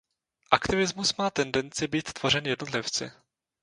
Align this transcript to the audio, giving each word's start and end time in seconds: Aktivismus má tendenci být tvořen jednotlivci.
Aktivismus 0.51 1.15
má 1.17 1.29
tendenci 1.29 1.87
být 1.87 2.13
tvořen 2.13 2.45
jednotlivci. 2.45 3.11